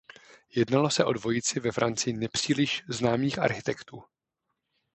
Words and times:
Jednalo 0.55 0.89
se 0.89 1.05
o 1.05 1.13
dvojici 1.13 1.59
ve 1.59 1.71
Francii 1.71 2.13
nepříliš 2.17 2.83
známých 2.89 3.39
architektů. 3.39 4.03